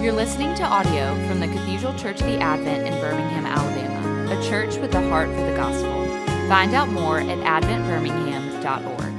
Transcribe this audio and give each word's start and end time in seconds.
You're 0.00 0.12
listening 0.12 0.54
to 0.54 0.62
audio 0.62 1.12
from 1.26 1.40
the 1.40 1.48
Cathedral 1.48 1.92
Church 1.98 2.20
of 2.20 2.28
the 2.28 2.38
Advent 2.38 2.86
in 2.86 2.92
Birmingham, 3.00 3.44
Alabama, 3.44 4.32
a 4.32 4.48
church 4.48 4.76
with 4.76 4.94
a 4.94 5.00
heart 5.08 5.28
for 5.28 5.42
the 5.42 5.56
gospel. 5.56 6.06
Find 6.48 6.72
out 6.72 6.88
more 6.88 7.18
at 7.18 7.26
adventbirmingham.org. 7.26 9.12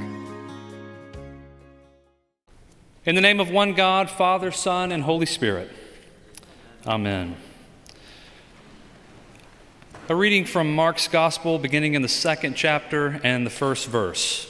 In 3.04 3.14
the 3.14 3.20
name 3.20 3.40
of 3.40 3.50
one 3.50 3.74
God, 3.74 4.08
Father, 4.08 4.50
Son, 4.50 4.90
and 4.90 5.02
Holy 5.02 5.26
Spirit. 5.26 5.70
Amen. 6.86 7.36
A 10.08 10.14
reading 10.16 10.46
from 10.46 10.74
Mark's 10.74 11.08
Gospel, 11.08 11.58
beginning 11.58 11.92
in 11.92 12.00
the 12.00 12.08
second 12.08 12.54
chapter 12.54 13.20
and 13.22 13.44
the 13.44 13.50
first 13.50 13.86
verse. 13.86 14.49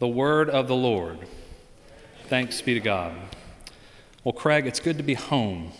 The 0.00 0.08
word 0.08 0.48
of 0.48 0.66
the 0.66 0.74
Lord. 0.74 1.18
Thanks 2.28 2.62
be 2.62 2.72
to 2.72 2.80
God. 2.80 3.14
Well, 4.24 4.32
Craig, 4.32 4.66
it's 4.66 4.80
good 4.80 4.96
to 4.96 5.02
be 5.02 5.12
home. 5.12 5.72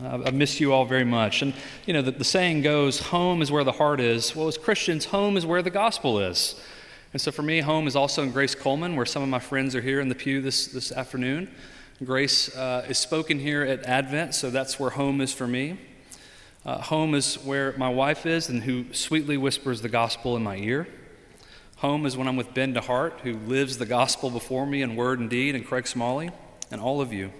I 0.00 0.30
miss 0.30 0.60
you 0.60 0.72
all 0.72 0.84
very 0.84 1.04
much. 1.04 1.42
And, 1.42 1.52
you 1.84 1.92
know, 1.92 2.00
the, 2.00 2.12
the, 2.12 2.22
saying 2.22 2.62
goes, 2.62 3.00
home 3.00 3.42
is 3.42 3.50
where 3.50 3.64
the 3.64 3.72
heart 3.72 3.98
is. 3.98 4.36
Well, 4.36 4.46
as 4.46 4.56
Christians, 4.56 5.06
home 5.06 5.36
is 5.36 5.44
where 5.44 5.62
the 5.62 5.70
gospel 5.70 6.20
is. 6.20 6.62
And 7.12 7.20
so 7.20 7.32
for 7.32 7.42
me, 7.42 7.58
home 7.58 7.88
is 7.88 7.96
also 7.96 8.22
in 8.22 8.30
Grace 8.30 8.54
Cullman, 8.54 8.94
where 8.94 9.04
some 9.04 9.20
of 9.20 9.28
my 9.28 9.40
friends 9.40 9.74
are 9.74 9.80
here 9.80 9.98
in 9.98 10.08
the 10.08 10.14
pew 10.14 10.40
this, 10.40 10.68
this 10.68 10.92
afternoon. 10.92 11.50
Grace 12.04 12.54
uh, 12.56 12.86
is 12.88 12.98
spoken 12.98 13.40
here 13.40 13.64
at 13.64 13.82
Advent, 13.82 14.36
so 14.36 14.50
that's 14.50 14.78
where 14.78 14.90
home 14.90 15.20
is 15.20 15.32
for 15.32 15.48
me. 15.48 15.76
Uh, 16.64 16.80
home 16.80 17.16
is 17.16 17.34
where 17.34 17.76
my 17.76 17.88
wife 17.88 18.26
is 18.26 18.48
and 18.48 18.62
who 18.62 18.84
sweetly 18.94 19.36
whispers 19.36 19.82
the 19.82 19.88
gospel 19.88 20.36
in 20.36 20.44
my 20.44 20.54
ear. 20.54 20.86
Home 21.80 22.04
is 22.04 22.14
when 22.14 22.28
I'm 22.28 22.36
with 22.36 22.52
Ben 22.52 22.74
DeHart, 22.74 23.20
who 23.20 23.32
lives 23.32 23.78
the 23.78 23.86
gospel 23.86 24.28
before 24.28 24.66
me 24.66 24.82
in 24.82 24.96
word 24.96 25.18
and 25.18 25.30
deed, 25.30 25.54
and 25.54 25.66
Craig 25.66 25.86
Smalley, 25.86 26.30
and 26.70 26.78
all 26.78 27.00
of 27.00 27.10
you. 27.10 27.32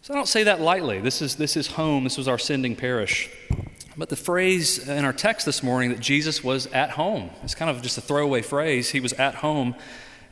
So 0.00 0.14
I 0.14 0.16
don't 0.16 0.26
say 0.26 0.44
that 0.44 0.62
lightly. 0.62 0.98
This 0.98 1.20
is, 1.20 1.36
this 1.36 1.58
is 1.58 1.66
home. 1.66 2.04
This 2.04 2.16
was 2.16 2.26
our 2.26 2.38
sending 2.38 2.74
parish. 2.74 3.28
But 3.98 4.08
the 4.08 4.16
phrase 4.16 4.88
in 4.88 5.04
our 5.04 5.12
text 5.12 5.44
this 5.44 5.62
morning 5.62 5.90
that 5.90 6.00
Jesus 6.00 6.42
was 6.42 6.68
at 6.68 6.92
home, 6.92 7.28
it's 7.42 7.54
kind 7.54 7.70
of 7.70 7.82
just 7.82 7.98
a 7.98 8.00
throwaway 8.00 8.40
phrase. 8.40 8.88
He 8.88 9.00
was 9.00 9.12
at 9.12 9.34
home, 9.34 9.74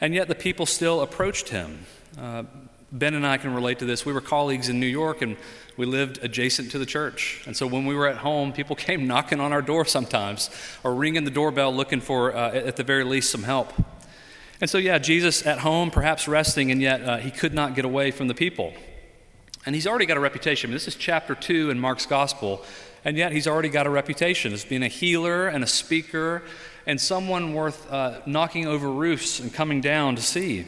and 0.00 0.15
yet 0.15 0.28
the 0.28 0.34
people 0.34 0.65
still 0.65 1.03
approached 1.03 1.50
him. 1.50 1.84
Uh, 2.19 2.44
ben 2.91 3.15
and 3.15 3.26
I 3.26 3.37
can 3.37 3.54
relate 3.54 3.78
to 3.81 3.84
this. 3.84 4.06
We 4.06 4.12
were 4.12 4.21
colleagues 4.21 4.69
in 4.69 4.81
New 4.81 4.87
York 4.87 5.22
and 5.22 5.37
we 5.76 5.87
lived 5.87 6.19
adjacent 6.22 6.71
to 6.72 6.78
the 6.78 6.87
church. 6.87 7.43
And 7.47 7.56
so 7.56 7.66
when 7.66 7.87
we 7.87 7.94
were 7.94 8.09
at 8.09 8.19
home, 8.19 8.53
people 8.53 8.76
came 8.88 9.06
knocking 9.06 9.41
on 9.41 9.53
our 9.53 9.62
door 9.62 9.84
sometimes 9.84 10.50
or 10.82 10.94
ringing 10.94 11.25
the 11.25 11.31
doorbell 11.31 11.75
looking 11.75 12.00
for, 12.00 12.34
uh, 12.34 12.53
at 12.53 12.77
the 12.77 12.84
very 12.84 13.04
least, 13.04 13.31
some 13.31 13.43
help. 13.43 13.72
And 14.60 14.69
so, 14.69 14.78
yeah, 14.78 14.98
Jesus 14.98 15.47
at 15.47 15.59
home, 15.59 15.91
perhaps 15.91 16.27
resting, 16.27 16.72
and 16.72 16.82
yet 16.82 17.03
uh, 17.03 17.19
he 17.19 17.31
could 17.31 17.54
not 17.54 17.77
get 17.77 17.84
away 17.84 18.10
from 18.10 18.27
the 18.27 18.34
people. 18.34 18.72
And 19.65 19.75
he's 19.75 19.87
already 19.87 20.06
got 20.06 20.16
a 20.16 20.21
reputation. 20.21 20.72
This 20.72 20.88
is 20.88 20.97
chapter 20.97 21.37
2 21.37 21.71
in 21.71 21.78
Mark's 21.78 22.06
gospel, 22.06 22.65
and 23.04 23.16
yet 23.16 23.31
he's 23.31 23.47
already 23.47 23.69
got 23.69 23.87
a 23.87 23.91
reputation 23.91 24.53
as 24.53 24.65
being 24.65 24.82
a 24.82 24.88
healer 24.88 25.47
and 25.47 25.62
a 25.62 25.66
speaker 25.66 26.43
and 26.87 27.00
someone 27.00 27.54
worth 27.54 27.88
uh, 27.93 28.21
knocking 28.27 28.66
over 28.66 28.91
roofs 28.91 29.38
and 29.38 29.54
coming 29.54 29.81
down 29.81 30.16
to 30.16 30.22
see. 30.22 30.66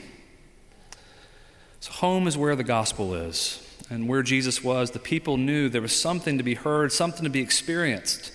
So, 1.80 1.92
home 1.92 2.26
is 2.26 2.36
where 2.36 2.56
the 2.56 2.64
gospel 2.64 3.14
is. 3.14 3.66
And 3.91 4.06
where 4.06 4.22
Jesus 4.22 4.62
was, 4.62 4.92
the 4.92 5.00
people 5.00 5.36
knew 5.36 5.68
there 5.68 5.82
was 5.82 5.98
something 5.98 6.38
to 6.38 6.44
be 6.44 6.54
heard, 6.54 6.92
something 6.92 7.24
to 7.24 7.30
be 7.30 7.41
experienced, 7.41 8.32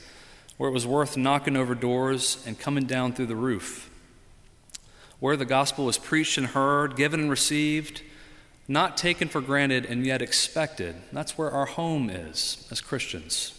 where 0.58 0.70
it 0.70 0.74
was 0.74 0.86
worth 0.86 1.16
knocking 1.16 1.56
over 1.56 1.74
doors 1.74 2.44
and 2.46 2.60
coming 2.60 2.86
down 2.86 3.14
through 3.14 3.28
the 3.28 3.38
roof. 3.38 3.90
Where 5.20 5.38
the 5.38 5.46
gospel 5.46 5.86
was 5.86 5.98
preached 5.98 6.38
and 6.38 6.48
heard, 6.48 6.98
given 6.98 7.22
and 7.22 7.30
received, 7.30 8.02
not 8.68 8.98
taken 8.98 9.30
for 9.30 9.40
granted 9.40 9.86
and 9.86 10.06
yet 10.06 10.22
expected. 10.22 10.96
That's 11.14 11.38
where 11.38 11.52
our 11.52 11.68
home 11.68 12.10
is 12.10 12.68
as 12.70 12.82
Christians. 12.82 13.54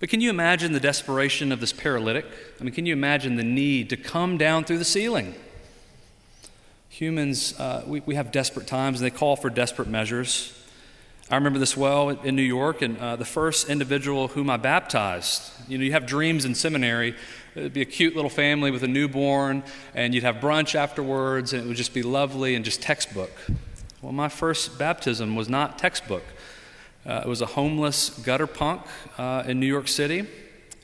But 0.00 0.08
can 0.08 0.20
you 0.20 0.30
imagine 0.30 0.72
the 0.72 0.80
desperation 0.80 1.52
of 1.52 1.60
this 1.60 1.72
paralytic? 1.72 2.24
I 2.58 2.64
mean, 2.64 2.72
can 2.72 2.86
you 2.86 2.92
imagine 2.94 3.36
the 3.36 3.42
need 3.42 3.90
to 3.90 3.96
come 3.96 4.38
down 4.38 4.64
through 4.64 4.78
the 4.78 4.84
ceiling? 4.84 5.34
Humans, 6.98 7.58
uh, 7.58 7.82
we, 7.88 8.02
we 8.06 8.14
have 8.14 8.30
desperate 8.30 8.68
times 8.68 9.00
and 9.00 9.06
they 9.10 9.10
call 9.10 9.34
for 9.34 9.50
desperate 9.50 9.88
measures. 9.88 10.56
I 11.28 11.34
remember 11.34 11.58
this 11.58 11.76
well 11.76 12.10
in 12.10 12.36
New 12.36 12.42
York, 12.42 12.82
and 12.82 12.96
uh, 12.98 13.16
the 13.16 13.24
first 13.24 13.68
individual 13.68 14.28
whom 14.28 14.48
I 14.48 14.58
baptized. 14.58 15.42
You 15.66 15.76
know, 15.76 15.82
you 15.82 15.90
have 15.90 16.06
dreams 16.06 16.44
in 16.44 16.54
seminary. 16.54 17.16
It'd 17.56 17.72
be 17.72 17.80
a 17.80 17.84
cute 17.84 18.14
little 18.14 18.30
family 18.30 18.70
with 18.70 18.84
a 18.84 18.86
newborn, 18.86 19.64
and 19.92 20.14
you'd 20.14 20.22
have 20.22 20.36
brunch 20.36 20.76
afterwards, 20.76 21.52
and 21.52 21.64
it 21.64 21.66
would 21.66 21.76
just 21.76 21.94
be 21.94 22.04
lovely 22.04 22.54
and 22.54 22.64
just 22.64 22.80
textbook. 22.80 23.32
Well, 24.00 24.12
my 24.12 24.28
first 24.28 24.78
baptism 24.78 25.34
was 25.34 25.48
not 25.48 25.80
textbook. 25.80 26.22
Uh, 27.04 27.22
it 27.24 27.28
was 27.28 27.40
a 27.40 27.46
homeless 27.46 28.10
gutter 28.10 28.46
punk 28.46 28.82
uh, 29.18 29.42
in 29.48 29.58
New 29.58 29.66
York 29.66 29.88
City 29.88 30.28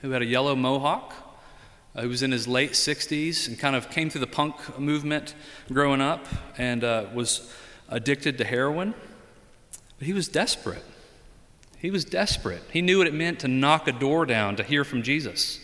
who 0.03 0.11
had 0.11 0.23
a 0.23 0.27
yellow 0.27 0.57
mohawk. 0.57 1.30
Uh, 1.95 2.03
he 2.03 2.09
was 2.09 2.23
in 2.23 2.31
his 2.31 2.47
late 2.47 2.73
60s 2.73 3.49
and 3.49 3.59
kind 3.59 3.75
of 3.75 3.91
came 3.91 4.11
through 4.11 4.21
the 4.21 4.27
punk 4.27 4.79
movement 4.79 5.35
growing 5.73 6.01
up 6.01 6.27
and 6.57 6.85
uh, 6.85 7.07
was 7.13 7.53
addicted 7.89 8.39
to 8.39 8.45
heroin. 8.45 8.95
But 9.99 10.07
he 10.07 10.13
was 10.13 10.29
desperate. 10.29 10.85
He 11.79 11.91
was 11.91 12.05
desperate. 12.05 12.63
He 12.73 12.83
knew 12.83 12.99
what 12.99 13.07
it 13.07 13.15
meant 13.15 13.41
to 13.41 13.49
knock 13.49 13.89
a 13.89 13.93
door 13.93 14.27
down 14.27 14.57
to 14.57 14.63
hear 14.63 14.85
from 14.85 15.03
Jesus. 15.03 15.59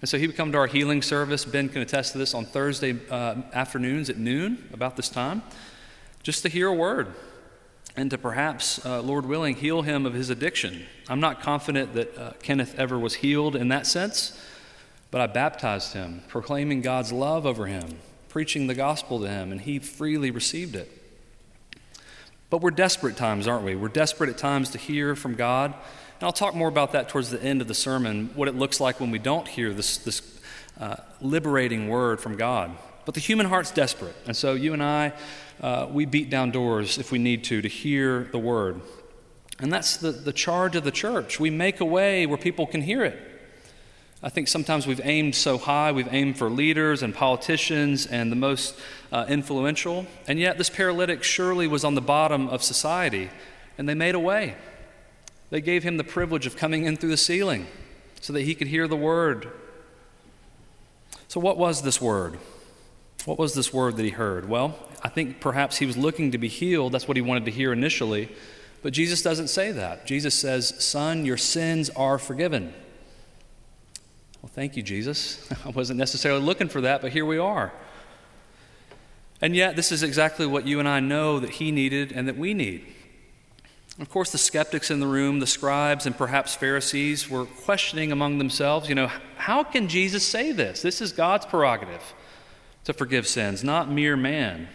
And 0.00 0.08
so 0.08 0.18
he 0.18 0.26
would 0.26 0.36
come 0.36 0.52
to 0.52 0.58
our 0.58 0.66
healing 0.66 1.02
service. 1.02 1.44
Ben 1.44 1.68
can 1.68 1.82
attest 1.82 2.12
to 2.12 2.18
this 2.18 2.34
on 2.34 2.44
Thursday 2.44 2.98
uh, 3.10 3.36
afternoons 3.52 4.10
at 4.10 4.18
noon, 4.18 4.68
about 4.72 4.96
this 4.96 5.08
time, 5.08 5.42
just 6.22 6.42
to 6.42 6.48
hear 6.48 6.68
a 6.68 6.74
word 6.74 7.14
and 7.96 8.10
to 8.10 8.18
perhaps, 8.18 8.84
uh, 8.86 9.02
Lord 9.02 9.26
willing, 9.26 9.54
heal 9.54 9.82
him 9.82 10.06
of 10.06 10.14
his 10.14 10.30
addiction. 10.30 10.86
I'm 11.08 11.20
not 11.20 11.40
confident 11.40 11.94
that 11.94 12.18
uh, 12.18 12.32
Kenneth 12.42 12.78
ever 12.78 12.98
was 12.98 13.16
healed 13.16 13.54
in 13.54 13.68
that 13.68 13.86
sense, 13.86 14.40
but 15.12 15.20
I 15.20 15.26
baptized 15.28 15.92
him, 15.92 16.22
proclaiming 16.26 16.80
God's 16.80 17.12
love 17.12 17.44
over 17.44 17.66
him, 17.66 17.98
preaching 18.30 18.66
the 18.66 18.74
gospel 18.74 19.20
to 19.20 19.28
him, 19.28 19.52
and 19.52 19.60
he 19.60 19.78
freely 19.78 20.30
received 20.30 20.74
it. 20.74 20.90
But 22.48 22.62
we're 22.62 22.70
desperate 22.70 23.16
times, 23.16 23.46
aren't 23.46 23.64
we? 23.64 23.76
We're 23.76 23.88
desperate 23.88 24.30
at 24.30 24.38
times 24.38 24.70
to 24.70 24.78
hear 24.78 25.14
from 25.14 25.34
God. 25.34 25.74
And 25.74 26.22
I'll 26.22 26.32
talk 26.32 26.54
more 26.54 26.68
about 26.68 26.92
that 26.92 27.10
towards 27.10 27.30
the 27.30 27.42
end 27.42 27.60
of 27.60 27.68
the 27.68 27.74
sermon, 27.74 28.30
what 28.34 28.48
it 28.48 28.54
looks 28.54 28.80
like 28.80 29.00
when 29.00 29.10
we 29.10 29.18
don't 29.18 29.46
hear 29.46 29.74
this, 29.74 29.98
this 29.98 30.40
uh, 30.80 30.96
liberating 31.20 31.88
word 31.88 32.18
from 32.18 32.36
God. 32.36 32.74
But 33.04 33.12
the 33.12 33.20
human 33.20 33.46
heart's 33.46 33.70
desperate. 33.70 34.16
And 34.26 34.34
so 34.34 34.54
you 34.54 34.72
and 34.72 34.82
I, 34.82 35.12
uh, 35.60 35.88
we 35.90 36.06
beat 36.06 36.30
down 36.30 36.52
doors 36.52 36.96
if 36.96 37.12
we 37.12 37.18
need 37.18 37.44
to 37.44 37.60
to 37.60 37.68
hear 37.68 38.30
the 38.32 38.38
word. 38.38 38.80
And 39.58 39.70
that's 39.70 39.98
the, 39.98 40.10
the 40.10 40.32
charge 40.32 40.74
of 40.74 40.84
the 40.84 40.90
church. 40.90 41.38
We 41.38 41.50
make 41.50 41.80
a 41.80 41.84
way 41.84 42.24
where 42.24 42.38
people 42.38 42.66
can 42.66 42.80
hear 42.80 43.04
it. 43.04 43.31
I 44.22 44.28
think 44.28 44.46
sometimes 44.46 44.86
we've 44.86 45.00
aimed 45.02 45.34
so 45.34 45.58
high, 45.58 45.90
we've 45.90 46.12
aimed 46.12 46.38
for 46.38 46.48
leaders 46.48 47.02
and 47.02 47.12
politicians 47.12 48.06
and 48.06 48.30
the 48.30 48.36
most 48.36 48.78
uh, 49.10 49.26
influential, 49.28 50.06
and 50.28 50.38
yet 50.38 50.58
this 50.58 50.70
paralytic 50.70 51.24
surely 51.24 51.66
was 51.66 51.84
on 51.84 51.96
the 51.96 52.00
bottom 52.00 52.48
of 52.48 52.62
society, 52.62 53.30
and 53.76 53.88
they 53.88 53.94
made 53.94 54.14
a 54.14 54.20
way. 54.20 54.54
They 55.50 55.60
gave 55.60 55.82
him 55.82 55.96
the 55.96 56.04
privilege 56.04 56.46
of 56.46 56.56
coming 56.56 56.84
in 56.84 56.96
through 56.96 57.10
the 57.10 57.16
ceiling 57.16 57.66
so 58.20 58.32
that 58.32 58.42
he 58.42 58.54
could 58.54 58.68
hear 58.68 58.86
the 58.86 58.96
word. 58.96 59.50
So, 61.26 61.40
what 61.40 61.58
was 61.58 61.82
this 61.82 62.00
word? 62.00 62.38
What 63.24 63.38
was 63.38 63.54
this 63.54 63.72
word 63.72 63.96
that 63.96 64.04
he 64.04 64.10
heard? 64.10 64.48
Well, 64.48 64.78
I 65.02 65.08
think 65.08 65.40
perhaps 65.40 65.78
he 65.78 65.86
was 65.86 65.96
looking 65.96 66.30
to 66.30 66.38
be 66.38 66.48
healed. 66.48 66.92
That's 66.92 67.08
what 67.08 67.16
he 67.16 67.22
wanted 67.22 67.44
to 67.46 67.50
hear 67.50 67.72
initially. 67.72 68.28
But 68.82 68.92
Jesus 68.92 69.22
doesn't 69.22 69.48
say 69.48 69.72
that. 69.72 70.06
Jesus 70.06 70.34
says, 70.34 70.74
Son, 70.84 71.24
your 71.24 71.36
sins 71.36 71.90
are 71.90 72.18
forgiven. 72.18 72.74
Well, 74.42 74.50
thank 74.52 74.76
you, 74.76 74.82
Jesus. 74.82 75.48
I 75.64 75.70
wasn't 75.70 75.98
necessarily 75.98 76.42
looking 76.42 76.68
for 76.68 76.80
that, 76.80 77.00
but 77.00 77.12
here 77.12 77.24
we 77.24 77.38
are. 77.38 77.72
And 79.40 79.56
yet, 79.56 79.76
this 79.76 79.92
is 79.92 80.02
exactly 80.02 80.46
what 80.46 80.66
you 80.66 80.80
and 80.80 80.88
I 80.88 81.00
know 81.00 81.38
that 81.40 81.50
he 81.50 81.70
needed 81.70 82.12
and 82.12 82.28
that 82.28 82.36
we 82.36 82.52
need. 82.52 82.86
Of 84.00 84.08
course, 84.08 84.32
the 84.32 84.38
skeptics 84.38 84.90
in 84.90 85.00
the 85.00 85.06
room, 85.06 85.38
the 85.38 85.46
scribes, 85.46 86.06
and 86.06 86.16
perhaps 86.16 86.54
Pharisees 86.54 87.28
were 87.28 87.44
questioning 87.44 88.10
among 88.10 88.38
themselves, 88.38 88.88
you 88.88 88.94
know, 88.94 89.10
how 89.36 89.62
can 89.62 89.88
Jesus 89.88 90.26
say 90.26 90.50
this? 90.50 90.82
This 90.82 91.00
is 91.00 91.12
God's 91.12 91.46
prerogative 91.46 92.14
to 92.84 92.92
forgive 92.92 93.28
sins, 93.28 93.62
not 93.62 93.90
mere 93.90 94.16
man. 94.16 94.68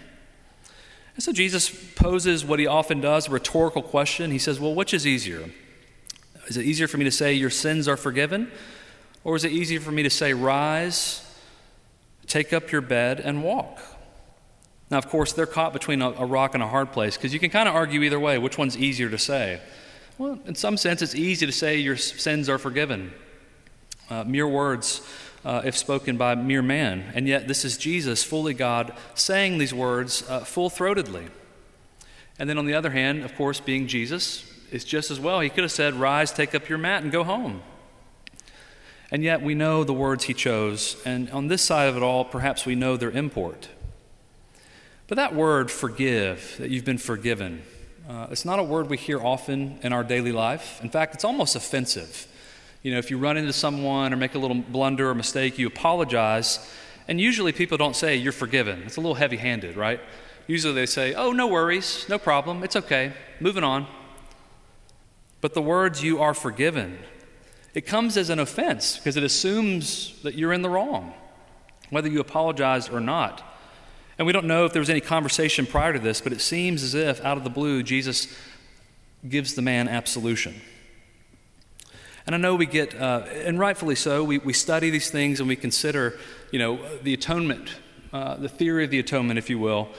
And 1.16 1.24
so 1.24 1.34
Jesus 1.34 1.70
poses 1.96 2.46
what 2.46 2.60
he 2.60 2.68
often 2.68 3.02
does, 3.02 3.28
a 3.28 3.32
rhetorical 3.32 3.82
question. 3.82 4.32
He 4.32 4.38
says, 4.38 4.60
Well, 4.60 4.76
which 4.76 4.94
is 4.94 5.08
easier? 5.08 5.50
Is 6.48 6.58
it 6.58 6.66
easier 6.66 6.88
for 6.88 6.98
me 6.98 7.06
to 7.06 7.12
say, 7.12 7.34
Your 7.34 7.50
sins 7.50 7.88
are 7.88 7.98
forgiven? 7.98 8.52
Or 9.28 9.36
is 9.36 9.44
it 9.44 9.52
easier 9.52 9.82
for 9.82 9.92
me 9.92 10.04
to 10.04 10.10
say, 10.10 10.32
Rise, 10.32 11.22
take 12.28 12.54
up 12.54 12.72
your 12.72 12.80
bed, 12.80 13.20
and 13.20 13.44
walk? 13.44 13.78
Now, 14.90 15.00
of 15.00 15.10
course, 15.10 15.34
they're 15.34 15.46
caught 15.46 15.74
between 15.74 16.02
a, 16.02 16.12
a 16.12 16.26
rock 16.26 16.54
and 16.54 16.64
a 16.64 16.68
hard 16.68 16.94
place 16.94 17.18
because 17.18 17.34
you 17.34 17.40
can 17.42 17.50
kind 17.50 17.68
of 17.68 17.76
argue 17.76 18.04
either 18.04 18.22
way 18.22 18.38
which 18.38 18.58
one's 18.58 18.78
easier 18.78 19.10
to 19.10 19.18
say. 19.18 19.60
Well, 20.18 20.40
in 20.46 20.56
some 20.56 20.78
sense, 20.78 21.02
it's 21.02 21.14
easy 21.14 21.46
to 21.46 21.52
say 21.52 21.76
your 21.76 21.98
sins 21.98 22.48
are 22.48 22.58
forgiven. 22.58 23.12
Uh, 24.10 24.24
mere 24.24 24.48
words, 24.48 25.02
uh, 25.44 25.62
if 25.66 25.76
spoken 25.76 26.16
by 26.16 26.34
mere 26.36 26.62
man. 26.62 27.12
And 27.14 27.28
yet, 27.28 27.50
this 27.50 27.66
is 27.66 27.78
Jesus, 27.78 28.24
fully 28.24 28.54
God, 28.54 28.94
saying 29.14 29.58
these 29.58 29.74
words 29.74 30.24
uh, 30.30 30.46
full 30.46 30.70
throatedly. 30.70 31.28
And 32.40 32.50
then, 32.50 32.58
on 32.58 32.66
the 32.66 32.76
other 32.76 32.92
hand, 32.92 33.26
of 33.26 33.36
course, 33.36 33.60
being 33.60 33.88
Jesus, 33.88 34.50
it's 34.72 34.86
just 34.86 35.12
as 35.12 35.20
well. 35.20 35.42
He 35.42 35.50
could 35.50 35.66
have 35.66 35.72
said, 35.74 35.96
Rise, 35.96 36.32
take 36.32 36.56
up 36.56 36.70
your 36.70 36.78
mat, 36.78 37.04
and 37.04 37.12
go 37.12 37.26
home. 37.26 37.62
And 39.10 39.24
yet, 39.24 39.42
we 39.42 39.56
know 39.56 39.84
the 39.84 39.94
words 39.94 40.26
he 40.26 40.34
chose. 40.34 41.02
And 41.06 41.30
on 41.32 41.48
this 41.48 41.62
side 41.62 41.88
of 41.88 41.96
it 41.96 42.04
all, 42.04 42.26
perhaps 42.26 42.66
we 42.66 42.76
know 42.76 42.98
their 42.98 43.12
import. 43.12 43.70
But 45.08 45.16
that 45.16 45.34
word, 45.34 45.72
forgive, 45.72 46.56
that 46.60 46.70
you've 46.70 46.84
been 46.84 46.98
forgiven, 46.98 47.62
uh, 48.10 48.28
it's 48.32 48.46
not 48.46 48.60
a 48.60 48.64
word 48.64 48.90
we 48.90 48.98
hear 48.98 49.22
often 49.22 49.80
in 49.82 49.94
our 49.94 50.04
daily 50.04 50.32
life. 50.32 50.82
In 50.84 50.90
fact, 50.90 51.14
it's 51.14 51.24
almost 51.24 51.56
offensive. 51.56 52.28
You 52.84 52.92
know, 52.92 53.00
if 53.00 53.10
you 53.10 53.18
run 53.18 53.38
into 53.38 53.54
someone 53.54 54.14
or 54.14 54.18
make 54.18 54.36
a 54.36 54.40
little 54.40 54.56
blunder 54.56 55.10
or 55.10 55.16
mistake, 55.16 55.58
you 55.58 55.68
apologize. 55.68 56.60
And 57.08 57.20
usually 57.20 57.52
people 57.52 57.78
don't 57.78 57.96
say, 57.96 58.16
You're 58.16 58.32
forgiven. 58.32 58.84
It's 58.84 58.98
a 58.98 59.02
little 59.02 59.16
heavy 59.16 59.38
handed, 59.38 59.76
right? 59.76 60.00
Usually 60.48 60.74
they 60.74 60.86
say, 60.86 61.14
Oh, 61.14 61.32
no 61.32 61.48
worries, 61.48 62.06
no 62.08 62.18
problem, 62.18 62.64
it's 62.64 62.76
okay, 62.76 63.14
moving 63.40 63.64
on. 63.64 63.88
But 65.42 65.54
the 65.54 65.62
words, 65.62 66.04
You 66.04 66.22
are 66.22 66.34
forgiven, 66.34 67.00
it 67.78 67.86
comes 67.86 68.18
as 68.18 68.32
an 68.32 68.40
offense 68.40 68.98
because 68.98 69.18
it 69.18 69.24
assumes 69.24 70.20
that 70.24 70.34
you're 70.34 70.52
in 70.52 70.64
the 70.64 70.70
wrong, 70.70 71.14
whether 71.92 72.10
you 72.10 72.20
apologize 72.20 72.90
or 72.90 73.00
not. 73.00 73.44
And 74.18 74.26
we 74.26 74.34
don't 74.34 74.48
know 74.48 74.66
if 74.66 74.74
there 74.74 74.80
was 74.80 74.90
any 74.90 75.00
conversation 75.00 75.68
prior 75.68 75.94
to 75.94 76.00
this, 76.00 76.20
but 76.20 76.34
it 76.34 76.42
seems 76.42 76.82
as 76.82 76.96
if, 76.96 77.24
out 77.24 77.38
of 77.38 77.44
the 77.44 77.52
blue, 77.52 77.84
Jesus 77.84 78.36
gives 79.30 79.54
the 79.54 79.62
man 79.62 79.88
absolution. 79.88 80.60
And 82.26 82.34
I 82.34 82.40
know 82.40 82.56
we 82.56 82.66
get, 82.66 83.00
uh, 83.00 83.28
and 83.32 83.60
rightfully 83.60 83.94
so, 83.94 84.24
we, 84.24 84.40
we 84.40 84.54
study 84.54 84.90
these 84.90 85.12
things 85.12 85.40
and 85.40 85.48
we 85.48 85.56
consider, 85.56 86.18
you 86.50 86.58
know, 86.58 86.80
the 87.04 87.14
atonement, 87.14 87.70
uh, 88.12 88.38
the 88.38 88.50
theory 88.50 88.86
of 88.86 88.90
the 88.90 88.98
atonement, 88.98 89.38
if 89.38 89.52
you 89.52 89.60
will. 89.60 89.90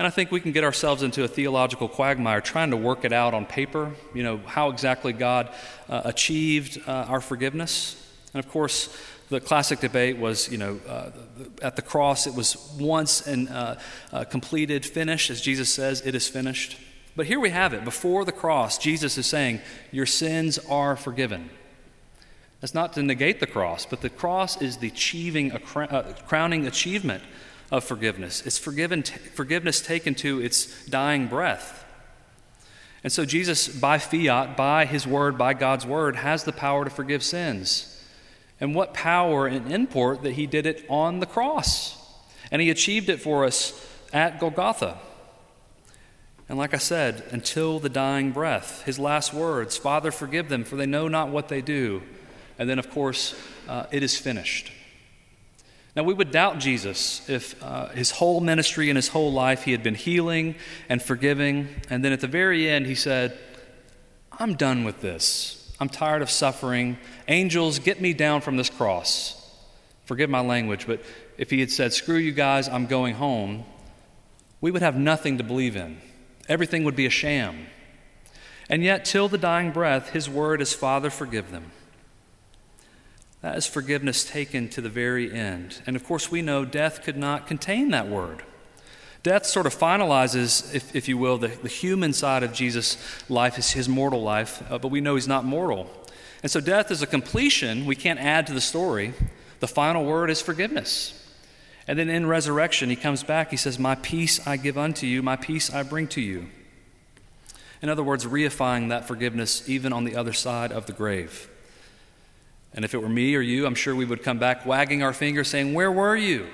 And 0.00 0.06
I 0.06 0.10
think 0.10 0.30
we 0.30 0.40
can 0.40 0.52
get 0.52 0.64
ourselves 0.64 1.02
into 1.02 1.24
a 1.24 1.28
theological 1.28 1.86
quagmire 1.86 2.40
trying 2.40 2.70
to 2.70 2.76
work 2.78 3.04
it 3.04 3.12
out 3.12 3.34
on 3.34 3.44
paper, 3.44 3.92
you 4.14 4.22
know, 4.22 4.38
how 4.46 4.70
exactly 4.70 5.12
God 5.12 5.52
uh, 5.90 6.00
achieved 6.06 6.80
uh, 6.88 7.04
our 7.06 7.20
forgiveness. 7.20 8.02
And 8.32 8.42
of 8.42 8.50
course, 8.50 8.96
the 9.28 9.40
classic 9.40 9.80
debate 9.80 10.16
was, 10.16 10.50
you 10.50 10.56
know, 10.56 10.80
uh, 10.88 11.10
at 11.60 11.76
the 11.76 11.82
cross, 11.82 12.26
it 12.26 12.34
was 12.34 12.74
once 12.80 13.26
and 13.26 13.50
uh, 13.50 13.76
uh, 14.10 14.24
completed, 14.24 14.86
finished, 14.86 15.28
as 15.28 15.42
Jesus 15.42 15.68
says, 15.68 16.00
it 16.00 16.14
is 16.14 16.26
finished. 16.26 16.78
But 17.14 17.26
here 17.26 17.38
we 17.38 17.50
have 17.50 17.74
it. 17.74 17.84
Before 17.84 18.24
the 18.24 18.32
cross, 18.32 18.78
Jesus 18.78 19.18
is 19.18 19.26
saying, 19.26 19.60
Your 19.92 20.06
sins 20.06 20.58
are 20.70 20.96
forgiven. 20.96 21.50
That's 22.62 22.72
not 22.72 22.94
to 22.94 23.02
negate 23.02 23.38
the 23.38 23.46
cross, 23.46 23.84
but 23.84 24.00
the 24.00 24.08
cross 24.08 24.62
is 24.62 24.78
the 24.78 24.88
achieving, 24.88 25.52
uh, 25.52 26.14
crowning 26.26 26.66
achievement 26.66 27.22
of 27.70 27.84
forgiveness. 27.84 28.44
It's 28.46 28.58
forgiven, 28.58 29.02
forgiveness 29.02 29.80
taken 29.80 30.14
to 30.16 30.40
its 30.40 30.86
dying 30.86 31.26
breath. 31.26 31.84
And 33.02 33.12
so 33.12 33.24
Jesus, 33.24 33.68
by 33.68 33.98
fiat, 33.98 34.56
by 34.56 34.84
his 34.84 35.06
word, 35.06 35.38
by 35.38 35.54
God's 35.54 35.86
word, 35.86 36.16
has 36.16 36.44
the 36.44 36.52
power 36.52 36.84
to 36.84 36.90
forgive 36.90 37.22
sins. 37.22 37.86
And 38.60 38.74
what 38.74 38.92
power 38.92 39.46
and 39.46 39.72
import 39.72 40.22
that 40.22 40.32
he 40.32 40.46
did 40.46 40.66
it 40.66 40.84
on 40.88 41.20
the 41.20 41.26
cross. 41.26 41.96
And 42.50 42.60
he 42.60 42.68
achieved 42.68 43.08
it 43.08 43.20
for 43.20 43.44
us 43.44 43.88
at 44.12 44.38
Golgotha. 44.38 44.98
And 46.48 46.58
like 46.58 46.74
I 46.74 46.78
said, 46.78 47.22
until 47.30 47.78
the 47.78 47.88
dying 47.88 48.32
breath, 48.32 48.82
his 48.82 48.98
last 48.98 49.32
words, 49.32 49.76
Father, 49.76 50.10
forgive 50.10 50.48
them, 50.48 50.64
for 50.64 50.76
they 50.76 50.84
know 50.84 51.06
not 51.06 51.28
what 51.28 51.48
they 51.48 51.62
do. 51.62 52.02
And 52.58 52.68
then, 52.68 52.78
of 52.78 52.90
course, 52.90 53.40
uh, 53.68 53.86
it 53.92 54.02
is 54.02 54.18
finished. 54.18 54.72
Now, 56.00 56.04
we 56.04 56.14
would 56.14 56.30
doubt 56.30 56.60
Jesus 56.60 57.28
if 57.28 57.62
uh, 57.62 57.88
his 57.88 58.10
whole 58.10 58.40
ministry 58.40 58.88
and 58.88 58.96
his 58.96 59.08
whole 59.08 59.30
life 59.34 59.64
he 59.64 59.72
had 59.72 59.82
been 59.82 59.94
healing 59.94 60.54
and 60.88 61.02
forgiving, 61.02 61.68
and 61.90 62.02
then 62.02 62.10
at 62.10 62.20
the 62.20 62.26
very 62.26 62.70
end 62.70 62.86
he 62.86 62.94
said, 62.94 63.36
I'm 64.32 64.54
done 64.54 64.84
with 64.84 65.02
this. 65.02 65.76
I'm 65.78 65.90
tired 65.90 66.22
of 66.22 66.30
suffering. 66.30 66.96
Angels, 67.28 67.80
get 67.80 68.00
me 68.00 68.14
down 68.14 68.40
from 68.40 68.56
this 68.56 68.70
cross. 68.70 69.46
Forgive 70.06 70.30
my 70.30 70.40
language, 70.40 70.86
but 70.86 71.02
if 71.36 71.50
he 71.50 71.60
had 71.60 71.70
said, 71.70 71.92
Screw 71.92 72.16
you 72.16 72.32
guys, 72.32 72.66
I'm 72.66 72.86
going 72.86 73.16
home, 73.16 73.64
we 74.62 74.70
would 74.70 74.80
have 74.80 74.96
nothing 74.96 75.36
to 75.36 75.44
believe 75.44 75.76
in. 75.76 76.00
Everything 76.48 76.84
would 76.84 76.96
be 76.96 77.04
a 77.04 77.10
sham. 77.10 77.66
And 78.70 78.82
yet, 78.82 79.04
till 79.04 79.28
the 79.28 79.36
dying 79.36 79.70
breath, 79.70 80.08
his 80.08 80.30
word 80.30 80.62
is, 80.62 80.72
Father, 80.72 81.10
forgive 81.10 81.50
them. 81.50 81.72
That 83.42 83.56
is 83.56 83.66
forgiveness 83.66 84.24
taken 84.24 84.68
to 84.70 84.80
the 84.80 84.88
very 84.88 85.32
end. 85.32 85.80
And 85.86 85.96
of 85.96 86.04
course, 86.04 86.30
we 86.30 86.42
know 86.42 86.64
death 86.64 87.02
could 87.02 87.16
not 87.16 87.46
contain 87.46 87.90
that 87.90 88.08
word. 88.08 88.42
Death 89.22 89.44
sort 89.44 89.66
of 89.66 89.74
finalizes, 89.74 90.74
if, 90.74 90.94
if 90.96 91.08
you 91.08 91.18
will, 91.18 91.36
the, 91.36 91.48
the 91.48 91.68
human 91.68 92.12
side 92.12 92.42
of 92.42 92.52
Jesus' 92.52 92.96
life, 93.28 93.56
his, 93.56 93.72
his 93.72 93.88
mortal 93.88 94.22
life, 94.22 94.62
uh, 94.70 94.78
but 94.78 94.88
we 94.88 95.00
know 95.00 95.14
he's 95.14 95.28
not 95.28 95.44
mortal. 95.44 95.90
And 96.42 96.50
so 96.50 96.60
death 96.60 96.90
is 96.90 97.02
a 97.02 97.06
completion. 97.06 97.84
We 97.84 97.96
can't 97.96 98.18
add 98.18 98.46
to 98.46 98.54
the 98.54 98.62
story. 98.62 99.12
The 99.60 99.68
final 99.68 100.06
word 100.06 100.30
is 100.30 100.40
forgiveness. 100.40 101.16
And 101.86 101.98
then 101.98 102.08
in 102.08 102.26
resurrection, 102.26 102.88
he 102.88 102.96
comes 102.96 103.22
back. 103.22 103.50
He 103.50 103.58
says, 103.58 103.78
My 103.78 103.94
peace 103.94 104.46
I 104.46 104.56
give 104.56 104.78
unto 104.78 105.06
you, 105.06 105.22
my 105.22 105.36
peace 105.36 105.70
I 105.70 105.82
bring 105.82 106.08
to 106.08 106.20
you. 106.20 106.46
In 107.82 107.88
other 107.88 108.04
words, 108.04 108.24
reifying 108.24 108.88
that 108.88 109.06
forgiveness 109.06 109.68
even 109.68 109.92
on 109.92 110.04
the 110.04 110.16
other 110.16 110.32
side 110.32 110.72
of 110.72 110.86
the 110.86 110.92
grave. 110.92 111.49
And 112.72 112.84
if 112.84 112.94
it 112.94 113.02
were 113.02 113.08
me 113.08 113.34
or 113.34 113.40
you, 113.40 113.66
I'm 113.66 113.74
sure 113.74 113.94
we 113.94 114.04
would 114.04 114.22
come 114.22 114.38
back 114.38 114.64
wagging 114.64 115.02
our 115.02 115.12
finger 115.12 115.44
saying, 115.44 115.74
Where 115.74 115.90
were 115.90 116.16
you? 116.16 116.48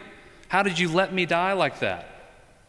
How 0.48 0.62
did 0.62 0.78
you 0.78 0.88
let 0.88 1.12
me 1.12 1.26
die 1.26 1.52
like 1.52 1.80
that? 1.80 2.08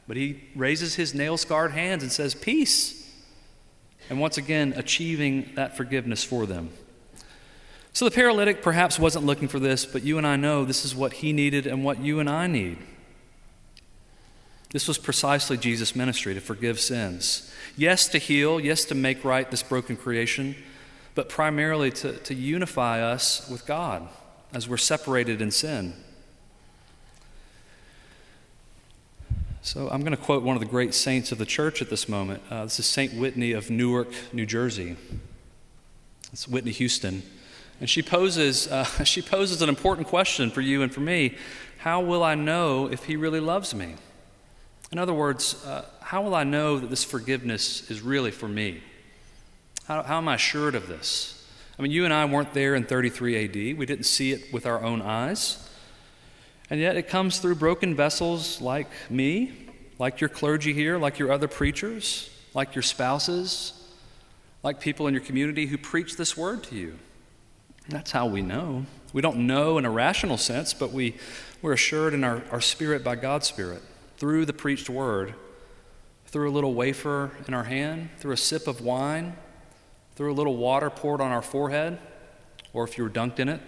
But 0.08 0.18
he 0.18 0.44
raises 0.56 0.96
his 0.96 1.14
nail 1.14 1.38
scarred 1.38 1.72
hands 1.72 2.04
and 2.04 2.12
says, 2.12 2.36
Peace. 2.36 2.96
And 4.10 4.20
once 4.20 4.38
again, 4.38 4.74
achieving 4.76 5.52
that 5.56 5.76
forgiveness 5.76 6.24
for 6.24 6.46
them. 6.46 6.70
So 7.94 8.06
the 8.06 8.12
paralytic 8.12 8.62
perhaps 8.62 9.00
wasn't 9.00 9.26
looking 9.26 9.48
for 9.48 9.60
this, 9.60 9.86
but 9.86 10.04
you 10.04 10.18
and 10.18 10.28
I 10.28 10.36
know 10.36 10.66
this 10.66 10.86
is 10.86 10.96
what 10.96 11.14
he 11.14 11.34
needed 11.34 11.66
and 11.66 11.84
what 11.84 12.00
you 12.00 12.20
and 12.20 12.30
I 12.30 12.48
need. 12.48 12.78
This 14.70 14.88
was 14.88 14.98
precisely 14.98 15.58
Jesus' 15.58 15.96
ministry 15.96 16.34
to 16.34 16.42
forgive 16.42 16.80
sins. 16.80 17.52
Yes, 17.76 18.08
to 18.10 18.18
heal, 18.18 18.60
yes, 18.60 18.86
to 18.86 18.96
make 18.96 19.24
right 19.24 19.50
this 19.50 19.64
broken 19.64 19.96
creation, 19.96 20.56
but 21.18 21.30
primarily 21.30 21.90
to, 21.90 22.14
to 22.18 22.36
unify 22.36 23.02
us 23.02 23.50
with 23.50 23.66
God 23.66 24.08
as 24.54 24.70
we're 24.70 24.78
separated 24.78 25.42
in 25.42 25.50
sin. 25.50 25.96
So 29.64 29.90
I'm 29.90 30.02
going 30.02 30.16
to 30.16 30.24
quote 30.24 30.44
one 30.44 30.56
of 30.56 30.60
the 30.60 30.68
great 30.68 30.94
saints 30.94 31.32
of 31.32 31.40
the 31.40 31.46
church 31.46 31.82
at 31.82 31.90
this 31.90 32.08
moment. 32.08 32.44
Uh, 32.52 32.66
this 32.66 32.78
is 32.78 32.86
St. 32.86 33.16
Whitney 33.16 33.54
of 33.54 33.72
Newark, 33.72 34.10
New 34.32 34.46
Jersey. 34.46 34.96
It's 36.32 36.48
Whitney 36.48 36.72
Houston. 36.72 37.24
And 37.80 37.90
she 37.90 38.04
poses, 38.04 38.68
uh, 38.68 38.84
she 39.04 39.24
poses 39.24 39.64
an 39.64 39.70
important 39.70 40.06
question 40.06 40.52
for 40.52 40.62
you 40.62 40.84
and 40.84 40.94
for 40.94 41.02
me 41.02 41.36
How 41.80 42.00
will 42.00 42.24
I 42.24 42.36
know 42.36 42.92
if 42.92 43.06
he 43.06 43.16
really 43.16 43.40
loves 43.40 43.74
me? 43.74 43.96
In 44.92 45.00
other 45.00 45.16
words, 45.16 45.66
uh, 45.66 45.84
how 46.00 46.22
will 46.22 46.36
I 46.36 46.44
know 46.44 46.78
that 46.78 46.92
this 46.92 47.04
forgiveness 47.04 47.90
is 47.90 48.02
really 48.02 48.30
for 48.30 48.48
me? 48.48 48.84
How, 49.88 50.04
how 50.04 50.18
am 50.18 50.28
I 50.28 50.36
assured 50.36 50.76
of 50.76 50.88
this? 50.88 51.46
I 51.80 51.82
mean, 51.82 51.92
you 51.92 52.04
and 52.04 52.14
I 52.14 52.26
weren't 52.26 52.54
there 52.54 52.76
in 52.76 52.84
33 52.84 53.46
AD, 53.46 53.78
we 53.78 53.86
didn't 53.86 54.04
see 54.04 54.34
it 54.34 54.52
with 54.52 54.66
our 54.66 54.84
own 54.84 55.02
eyes. 55.02 55.66
And 56.70 56.82
yet 56.82 56.98
it 56.98 57.08
comes 57.08 57.40
through 57.40 57.56
broken 57.56 57.96
vessels 57.96 58.60
like 58.60 58.90
me, 59.10 59.54
like 59.98 60.20
your 60.20 60.30
clergy 60.30 60.74
here, 60.74 60.98
like 60.98 61.20
your 61.20 61.32
other 61.32 61.48
preachers, 61.48 62.30
like 62.54 62.76
your 62.76 62.82
spouses, 62.82 63.74
like 64.62 64.82
people 64.82 65.08
in 65.08 65.14
your 65.14 65.24
community 65.24 65.68
who 65.68 65.78
preach 65.78 66.18
this 66.18 66.36
word 66.36 66.64
to 66.66 66.76
you. 66.76 67.00
That's 67.88 68.12
how 68.12 68.26
we 68.26 68.42
know. 68.42 68.86
We 69.14 69.22
don't 69.22 69.48
know 69.48 69.78
in 69.78 69.86
a 69.86 69.90
rational 69.90 70.38
sense, 70.38 70.74
but 70.74 70.92
we, 70.92 71.16
we're 71.62 71.72
assured 71.72 72.14
in 72.14 72.26
our, 72.26 72.44
our 72.52 72.60
spirit 72.60 73.06
by 73.06 73.16
God's 73.16 73.48
Spirit 73.48 73.82
through 74.18 74.46
the 74.46 74.52
preached 74.54 74.90
word, 74.90 75.34
through 76.26 76.50
a 76.50 76.52
little 76.52 76.74
wafer 76.74 77.32
in 77.48 77.54
our 77.54 77.64
hand, 77.64 78.10
through 78.18 78.34
a 78.34 78.38
sip 78.38 78.68
of 78.68 78.82
wine, 78.82 79.38
through 80.18 80.34
a 80.34 80.36
little 80.36 80.58
water 80.58 80.90
poured 80.90 81.22
on 81.22 81.32
our 81.32 81.44
forehead, 81.44 82.00
or 82.74 82.84
if 82.84 82.98
you 82.98 83.04
were 83.04 83.10
dunked 83.10 83.40
in 83.40 83.48
it, 83.48 83.62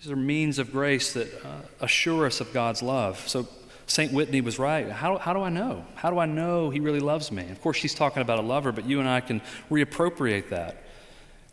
these 0.00 0.12
are 0.12 0.16
means 0.16 0.60
of 0.60 0.70
grace 0.70 1.12
that 1.14 1.44
uh, 1.44 1.48
assure 1.80 2.24
us 2.24 2.40
of 2.40 2.52
God's 2.52 2.80
love. 2.80 3.18
So 3.26 3.48
St. 3.86 4.12
Whitney 4.12 4.40
was 4.40 4.58
right. 4.58 4.88
How, 4.88 5.18
how 5.18 5.32
do 5.32 5.42
I 5.42 5.48
know? 5.48 5.84
How 5.96 6.10
do 6.10 6.20
I 6.20 6.26
know 6.26 6.70
he 6.70 6.78
really 6.78 7.00
loves 7.00 7.32
me? 7.32 7.50
Of 7.50 7.60
course, 7.62 7.76
she's 7.78 7.94
talking 7.94 8.22
about 8.22 8.38
a 8.38 8.42
lover, 8.42 8.70
but 8.70 8.84
you 8.84 9.00
and 9.00 9.08
I 9.08 9.20
can 9.20 9.42
reappropriate 9.70 10.50
that. 10.50 10.84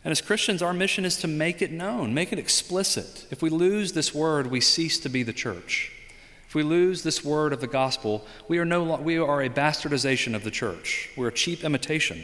And 0.04 0.12
as 0.12 0.20
Christians, 0.20 0.62
our 0.62 0.72
mission 0.72 1.04
is 1.04 1.16
to 1.18 1.28
make 1.28 1.60
it 1.60 1.72
known, 1.72 2.14
make 2.14 2.32
it 2.32 2.38
explicit. 2.38 3.26
If 3.32 3.42
we 3.42 3.50
lose 3.50 3.94
this 3.94 4.14
word, 4.14 4.46
we 4.46 4.60
cease 4.60 5.00
to 5.00 5.08
be 5.08 5.24
the 5.24 5.32
church. 5.32 5.90
If 6.46 6.54
we 6.54 6.62
lose 6.62 7.02
this 7.02 7.24
word 7.24 7.52
of 7.52 7.60
the 7.60 7.66
gospel, 7.66 8.24
we 8.46 8.58
are, 8.58 8.64
no, 8.64 8.96
we 8.96 9.18
are 9.18 9.42
a 9.42 9.48
bastardization 9.48 10.36
of 10.36 10.44
the 10.44 10.52
church. 10.52 11.10
We're 11.16 11.28
a 11.28 11.32
cheap 11.32 11.64
imitation. 11.64 12.22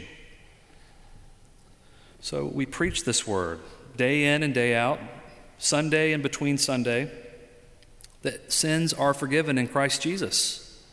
So 2.21 2.45
we 2.45 2.65
preach 2.65 3.05
this 3.05 3.25
word 3.27 3.59
day 3.95 4.25
in 4.33 4.43
and 4.43 4.53
day 4.53 4.75
out, 4.75 4.99
Sunday 5.57 6.13
and 6.13 6.23
between 6.23 6.57
Sunday, 6.57 7.11
that 8.21 8.51
sins 8.51 8.93
are 8.93 9.13
forgiven 9.13 9.57
in 9.57 9.67
Christ 9.67 10.01
Jesus. 10.01 10.83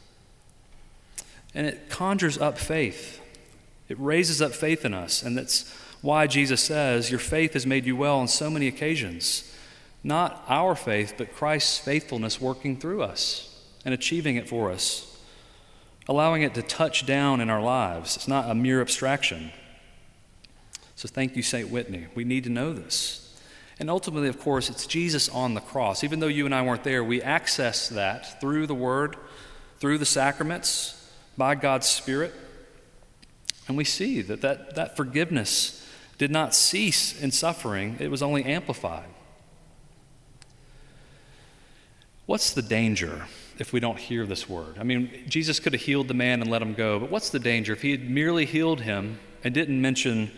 And 1.54 1.66
it 1.66 1.88
conjures 1.88 2.38
up 2.38 2.59
faith, 2.59 3.21
it 3.88 3.99
raises 3.99 4.42
up 4.42 4.52
faith 4.52 4.85
in 4.85 4.92
us. 4.92 5.23
And 5.23 5.38
that's 5.38 5.73
why 6.02 6.26
Jesus 6.26 6.61
says, 6.61 7.11
Your 7.11 7.21
faith 7.21 7.54
has 7.54 7.66
made 7.66 7.87
you 7.87 7.97
well 7.97 8.18
on 8.18 8.28
so 8.28 8.50
many 8.50 8.68
occasions. 8.68 9.52
Not 10.04 10.45
our 10.49 10.76
faith, 10.76 11.14
but 11.18 11.35
Christ's 11.35 11.78
faithfulness 11.78 12.40
working 12.40 12.76
through 12.76 13.02
us 13.02 13.64
and 13.85 13.92
achieving 13.92 14.37
it 14.37 14.49
for 14.49 14.71
us, 14.71 15.18
allowing 16.09 16.42
it 16.42 16.54
to 16.54 16.62
touch 16.62 17.06
down 17.06 17.40
in 17.40 17.50
our 17.50 17.62
lives. 17.62 18.16
It's 18.16 18.28
not 18.28 18.50
a 18.50 18.54
mere 18.54 18.80
abstraction. 18.80 19.50
So 20.96 21.08
thank 21.08 21.36
you, 21.36 21.42
St. 21.42 21.68
Whitney. 21.68 22.06
We 22.14 22.24
need 22.24 22.44
to 22.44 22.50
know 22.50 22.72
this. 22.72 23.22
And 23.78 23.90
ultimately, 23.90 24.28
of 24.28 24.40
course, 24.40 24.70
it's 24.70 24.86
Jesus 24.86 25.28
on 25.28 25.52
the 25.52 25.60
cross. 25.60 26.02
Even 26.02 26.20
though 26.20 26.26
you 26.26 26.46
and 26.46 26.54
I 26.54 26.62
weren't 26.62 26.84
there, 26.84 27.04
we 27.04 27.20
access 27.20 27.90
that 27.90 28.40
through 28.40 28.66
the 28.66 28.74
Word, 28.74 29.16
through 29.78 29.98
the 29.98 30.06
sacraments, 30.06 30.94
by 31.36 31.54
God's 31.54 31.86
Spirit. 31.86 32.32
And 33.68 33.76
we 33.76 33.84
see 33.84 34.22
that 34.22 34.40
that, 34.40 34.76
that 34.76 34.96
forgiveness 34.96 35.86
did 36.16 36.30
not 36.30 36.54
cease 36.54 37.20
in 37.20 37.30
suffering, 37.30 37.96
it 38.00 38.10
was 38.10 38.22
only 38.22 38.44
amplified. 38.44 39.08
What's 42.24 42.54
the 42.54 42.62
danger 42.62 43.26
if 43.58 43.72
we 43.72 43.80
don't 43.80 43.98
hear 43.98 44.24
this 44.24 44.48
word? 44.48 44.78
I 44.78 44.82
mean, 44.82 45.10
Jesus 45.28 45.60
could 45.60 45.74
have 45.74 45.82
healed 45.82 46.08
the 46.08 46.14
man 46.14 46.40
and 46.40 46.50
let 46.50 46.62
him 46.62 46.72
go, 46.72 46.98
but 46.98 47.10
what's 47.10 47.28
the 47.28 47.38
danger 47.38 47.74
if 47.74 47.82
he 47.82 47.90
had 47.90 48.08
merely 48.08 48.46
healed 48.46 48.80
him 48.80 49.18
and 49.44 49.52
didn't 49.52 49.80
mention 49.80 50.32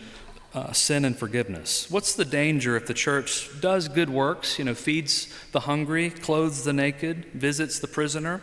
uh, 0.53 0.71
sin 0.71 1.05
and 1.05 1.17
forgiveness? 1.17 1.89
What's 1.89 2.15
the 2.15 2.25
danger 2.25 2.75
if 2.75 2.87
the 2.87 2.93
church 2.93 3.49
does 3.61 3.87
good 3.87 4.09
works, 4.09 4.57
you 4.57 4.65
know, 4.65 4.73
feeds 4.73 5.33
the 5.51 5.61
hungry, 5.61 6.09
clothes 6.09 6.63
the 6.63 6.73
naked, 6.73 7.25
visits 7.33 7.79
the 7.79 7.87
prisoner, 7.87 8.41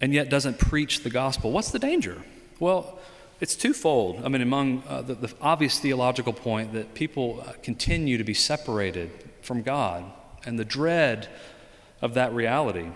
and 0.00 0.14
yet 0.14 0.30
doesn't 0.30 0.58
preach 0.58 1.02
the 1.02 1.10
gospel? 1.10 1.52
What's 1.52 1.70
the 1.70 1.78
danger? 1.78 2.22
Well, 2.60 2.98
it's 3.40 3.54
twofold. 3.54 4.24
I 4.24 4.28
mean, 4.28 4.42
among 4.42 4.82
uh, 4.88 5.02
the, 5.02 5.14
the, 5.14 5.34
obvious 5.40 5.78
theological 5.78 6.32
point 6.32 6.72
that 6.72 6.94
people 6.94 7.44
uh, 7.46 7.52
continue 7.62 8.18
to 8.18 8.24
be 8.24 8.34
separated 8.34 9.10
from 9.42 9.62
God 9.62 10.04
and 10.44 10.58
the 10.58 10.64
dread 10.64 11.28
of 12.02 12.14
that 12.14 12.32
reality. 12.32 12.88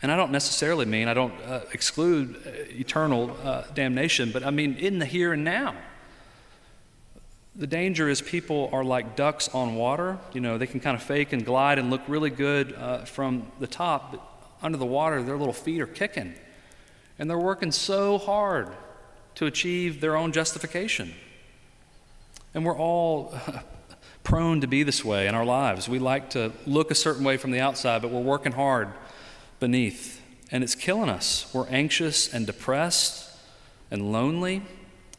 And 0.00 0.12
I 0.12 0.16
don't 0.16 0.30
necessarily 0.30 0.86
mean, 0.86 1.08
I 1.08 1.14
don't 1.14 1.34
uh, 1.42 1.60
exclude 1.72 2.36
uh, 2.36 2.50
eternal 2.70 3.36
damnation, 3.74 4.30
but 4.32 4.44
I 4.44 4.50
mean 4.50 4.76
in 4.76 4.98
the 4.98 5.04
here 5.04 5.32
and 5.32 5.44
now. 5.44 5.74
The 7.58 7.66
danger 7.66 8.08
is 8.08 8.22
people 8.22 8.70
are 8.72 8.84
like 8.84 9.16
ducks 9.16 9.48
on 9.48 9.74
water. 9.74 10.16
You 10.32 10.40
know, 10.40 10.58
they 10.58 10.68
can 10.68 10.78
kind 10.78 10.94
of 10.96 11.02
fake 11.02 11.32
and 11.32 11.44
glide 11.44 11.80
and 11.80 11.90
look 11.90 12.02
really 12.06 12.30
good 12.30 12.72
uh, 12.72 12.98
from 12.98 13.50
the 13.58 13.66
top, 13.66 14.12
but 14.12 14.22
under 14.62 14.78
the 14.78 14.86
water, 14.86 15.20
their 15.24 15.36
little 15.36 15.52
feet 15.52 15.80
are 15.80 15.86
kicking. 15.88 16.34
And 17.18 17.28
they're 17.28 17.36
working 17.36 17.72
so 17.72 18.16
hard 18.16 18.68
to 19.34 19.46
achieve 19.46 20.00
their 20.00 20.16
own 20.16 20.30
justification. 20.30 21.12
And 22.54 22.64
we're 22.64 22.78
all 22.78 23.36
prone 24.22 24.60
to 24.60 24.68
be 24.68 24.84
this 24.84 25.04
way 25.04 25.26
in 25.26 25.34
our 25.34 25.44
lives. 25.44 25.88
We 25.88 25.98
like 25.98 26.30
to 26.30 26.52
look 26.64 26.92
a 26.92 26.94
certain 26.94 27.24
way 27.24 27.38
from 27.38 27.50
the 27.50 27.58
outside, 27.58 28.02
but 28.02 28.12
we're 28.12 28.20
working 28.20 28.52
hard 28.52 28.88
beneath. 29.58 30.22
And 30.52 30.62
it's 30.62 30.76
killing 30.76 31.10
us. 31.10 31.52
We're 31.52 31.68
anxious 31.70 32.32
and 32.32 32.46
depressed 32.46 33.36
and 33.90 34.12
lonely 34.12 34.62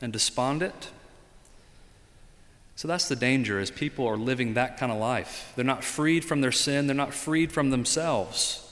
and 0.01 0.13
despondent. 0.13 0.91
So 2.79 2.87
that's 2.87 3.09
the 3.09 3.17
danger 3.17 3.59
is 3.59 3.71
people 3.71 4.07
are 4.07 4.15
living 4.15 4.53
that 4.53 4.77
kind 4.77 4.89
of 4.89 4.97
life. 4.97 5.51
They're 5.57 5.65
not 5.65 5.83
freed 5.83 6.23
from 6.23 6.39
their 6.39 6.53
sin, 6.53 6.87
they're 6.87 6.95
not 6.95 7.13
freed 7.13 7.51
from 7.51 7.71
themselves. 7.71 8.65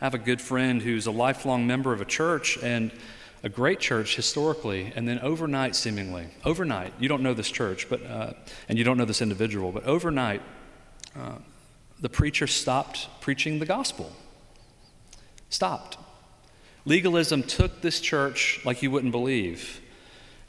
I 0.00 0.06
have 0.06 0.14
a 0.14 0.18
good 0.18 0.40
friend 0.40 0.82
who's 0.82 1.06
a 1.06 1.12
lifelong 1.12 1.64
member 1.64 1.92
of 1.92 2.00
a 2.00 2.04
church 2.04 2.58
and 2.60 2.90
a 3.44 3.48
great 3.48 3.78
church 3.78 4.16
historically, 4.16 4.92
and 4.96 5.06
then 5.06 5.20
overnight, 5.20 5.76
seemingly, 5.76 6.26
overnight, 6.44 6.92
you 6.98 7.08
don't 7.08 7.22
know 7.22 7.34
this 7.34 7.52
church, 7.52 7.88
but, 7.88 8.04
uh, 8.04 8.32
and 8.68 8.78
you 8.78 8.84
don't 8.84 8.98
know 8.98 9.04
this 9.04 9.22
individual, 9.22 9.70
but 9.70 9.84
overnight, 9.84 10.42
uh, 11.16 11.36
the 12.00 12.08
preacher 12.08 12.48
stopped 12.48 13.06
preaching 13.20 13.60
the 13.60 13.66
gospel. 13.66 14.10
Stopped. 15.50 15.98
Legalism 16.84 17.44
took 17.44 17.80
this 17.80 18.00
church 18.00 18.60
like 18.64 18.82
you 18.82 18.90
wouldn't 18.90 19.12
believe. 19.12 19.80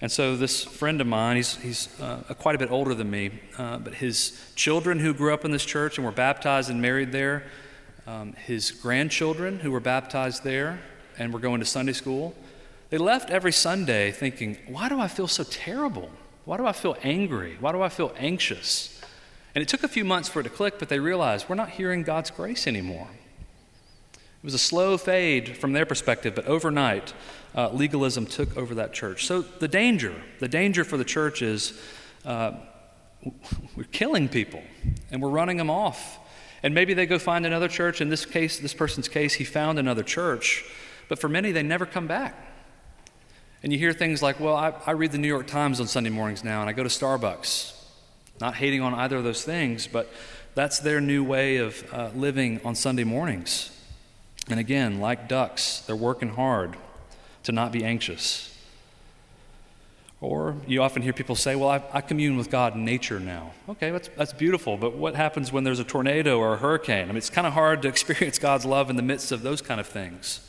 And 0.01 0.11
so, 0.11 0.35
this 0.35 0.63
friend 0.63 0.99
of 0.99 1.07
mine, 1.07 1.37
he's, 1.37 1.55
he's 1.57 2.01
uh, 2.01 2.17
quite 2.37 2.55
a 2.55 2.59
bit 2.59 2.69
older 2.69 2.93
than 2.93 3.09
me, 3.09 3.31
uh, 3.57 3.77
but 3.77 3.95
his 3.95 4.39
children 4.55 4.99
who 4.99 5.13
grew 5.13 5.33
up 5.33 5.45
in 5.45 5.51
this 5.51 5.63
church 5.63 5.97
and 5.97 6.05
were 6.05 6.11
baptized 6.11 6.69
and 6.69 6.81
married 6.81 7.13
there, 7.13 7.43
um, 8.05 8.33
his 8.33 8.71
grandchildren 8.71 9.59
who 9.59 9.71
were 9.71 9.79
baptized 9.79 10.43
there 10.43 10.79
and 11.17 11.33
were 11.33 11.39
going 11.39 11.59
to 11.61 11.65
Sunday 11.65 11.93
school, 11.93 12.35
they 12.89 12.97
left 12.97 13.29
every 13.29 13.53
Sunday 13.53 14.11
thinking, 14.11 14.57
Why 14.67 14.89
do 14.89 14.99
I 14.99 15.07
feel 15.07 15.27
so 15.27 15.43
terrible? 15.43 16.11
Why 16.43 16.57
do 16.57 16.65
I 16.65 16.73
feel 16.73 16.97
angry? 17.01 17.57
Why 17.59 17.71
do 17.71 17.81
I 17.81 17.89
feel 17.89 18.13
anxious? 18.17 19.01
And 19.55 19.61
it 19.61 19.69
took 19.69 19.83
a 19.83 19.87
few 19.87 20.03
months 20.03 20.27
for 20.27 20.41
it 20.41 20.43
to 20.43 20.49
click, 20.49 20.77
but 20.77 20.89
they 20.89 20.99
realized 20.99 21.47
we're 21.47 21.55
not 21.55 21.69
hearing 21.69 22.03
God's 22.03 22.29
grace 22.29 22.67
anymore. 22.67 23.07
It 24.45 24.53
was 24.53 24.53
a 24.53 24.59
slow 24.59 24.95
fade 24.95 25.57
from 25.57 25.73
their 25.73 25.87
perspective, 25.87 26.35
but 26.35 26.45
overnight, 26.45 27.15
uh, 27.55 27.71
legalism 27.71 28.27
took 28.27 28.55
over 28.55 28.75
that 28.75 28.93
church. 28.93 29.25
So 29.25 29.41
the 29.41 29.67
danger, 29.67 30.13
the 30.39 30.47
danger 30.47 30.83
for 30.83 30.97
the 30.97 31.03
church 31.03 31.41
is 31.41 31.73
uh, 32.25 32.51
we're 33.75 33.85
killing 33.91 34.29
people 34.29 34.61
and 35.09 35.19
we're 35.19 35.31
running 35.31 35.57
them 35.57 35.71
off. 35.71 36.19
And 36.61 36.75
maybe 36.75 36.93
they 36.93 37.07
go 37.07 37.17
find 37.17 37.43
another 37.43 37.67
church. 37.67 38.01
In 38.01 38.09
this 38.09 38.23
case, 38.23 38.59
this 38.59 38.75
person's 38.75 39.07
case, 39.07 39.33
he 39.33 39.45
found 39.45 39.79
another 39.79 40.03
church. 40.03 40.63
But 41.09 41.17
for 41.17 41.27
many, 41.27 41.51
they 41.51 41.63
never 41.63 41.87
come 41.87 42.05
back. 42.05 42.35
And 43.63 43.73
you 43.73 43.79
hear 43.79 43.93
things 43.93 44.21
like, 44.21 44.39
well, 44.39 44.55
I, 44.55 44.75
I 44.85 44.91
read 44.91 45.11
the 45.11 45.17
New 45.17 45.27
York 45.27 45.47
Times 45.47 45.79
on 45.79 45.87
Sunday 45.87 46.11
mornings 46.11 46.43
now, 46.43 46.61
and 46.61 46.69
I 46.69 46.73
go 46.73 46.83
to 46.83 46.89
Starbucks. 46.89 47.73
Not 48.39 48.53
hating 48.53 48.81
on 48.81 48.93
either 48.93 49.17
of 49.17 49.23
those 49.23 49.43
things, 49.43 49.87
but 49.87 50.07
that's 50.53 50.77
their 50.77 51.01
new 51.01 51.23
way 51.23 51.57
of 51.57 51.83
uh, 51.91 52.11
living 52.13 52.61
on 52.63 52.75
Sunday 52.75 53.05
mornings. 53.05 53.71
And 54.49 54.59
again, 54.59 54.99
like 54.99 55.27
ducks, 55.27 55.79
they're 55.81 55.95
working 55.95 56.29
hard 56.29 56.77
to 57.43 57.51
not 57.51 57.71
be 57.71 57.83
anxious. 57.83 58.51
Or 60.21 60.55
you 60.65 60.81
often 60.81 61.01
hear 61.01 61.13
people 61.13 61.35
say, 61.35 61.55
Well, 61.55 61.69
I, 61.69 61.83
I, 61.93 62.01
commune 62.01 62.37
with 62.37 62.49
God 62.49 62.75
in 62.75 62.85
nature 62.85 63.19
now. 63.19 63.51
Okay, 63.69 63.91
that's, 63.91 64.09
that's 64.15 64.33
beautiful, 64.33 64.77
but 64.77 64.95
what 64.95 65.15
happens 65.15 65.51
when 65.51 65.63
there's 65.63 65.79
a 65.79 65.83
tornado 65.83 66.39
or 66.39 66.53
a 66.53 66.57
hurricane? 66.57 67.03
I 67.03 67.07
mean, 67.07 67.17
it's 67.17 67.29
kind 67.29 67.45
of 67.45 67.53
hard 67.53 67.81
to 67.83 67.87
experience 67.89 68.39
God's 68.39 68.65
love 68.65 68.89
in 68.89 68.95
the 68.95 69.03
midst 69.03 69.31
of 69.31 69.41
those 69.41 69.61
kind 69.61 69.79
of 69.79 69.87
things. 69.87 70.39